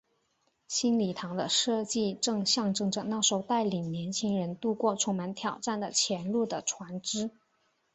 [0.67, 7.29] 新礼堂的设计正象征着那艘带领年青人渡过充满挑战的前路的船只。